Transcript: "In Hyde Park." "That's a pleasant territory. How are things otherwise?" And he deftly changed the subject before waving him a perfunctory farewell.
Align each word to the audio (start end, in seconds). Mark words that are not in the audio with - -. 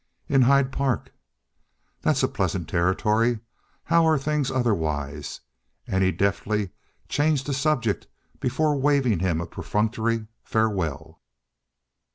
"In 0.27 0.41
Hyde 0.41 0.71
Park." 0.71 1.13
"That's 2.01 2.23
a 2.23 2.27
pleasant 2.27 2.67
territory. 2.67 3.37
How 3.83 4.07
are 4.07 4.17
things 4.17 4.49
otherwise?" 4.49 5.41
And 5.85 6.03
he 6.03 6.11
deftly 6.11 6.71
changed 7.07 7.45
the 7.45 7.53
subject 7.53 8.07
before 8.39 8.75
waving 8.79 9.19
him 9.19 9.39
a 9.39 9.45
perfunctory 9.45 10.25
farewell. 10.43 11.21